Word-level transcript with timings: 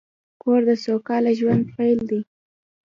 کور 0.41 0.59
د 0.67 0.71
سوکاله 0.83 1.31
ژوند 1.39 1.63
پیل 1.75 1.99
دی. 2.09 2.21